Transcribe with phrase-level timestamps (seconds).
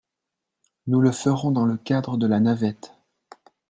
[0.87, 2.93] Nous le ferons dans le cadre de la navette.